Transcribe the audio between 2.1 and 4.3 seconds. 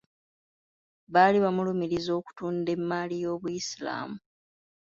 okutunda emmaali y'Obusiraamu.